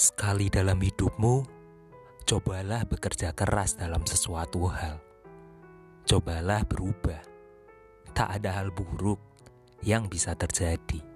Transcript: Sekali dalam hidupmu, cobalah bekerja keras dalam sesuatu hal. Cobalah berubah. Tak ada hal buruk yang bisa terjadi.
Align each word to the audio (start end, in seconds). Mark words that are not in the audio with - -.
Sekali 0.00 0.48
dalam 0.48 0.80
hidupmu, 0.80 1.44
cobalah 2.24 2.88
bekerja 2.88 3.36
keras 3.36 3.76
dalam 3.76 4.00
sesuatu 4.08 4.64
hal. 4.64 4.96
Cobalah 6.08 6.64
berubah. 6.64 7.20
Tak 8.16 8.40
ada 8.40 8.64
hal 8.64 8.72
buruk 8.72 9.20
yang 9.84 10.08
bisa 10.08 10.32
terjadi. 10.32 11.09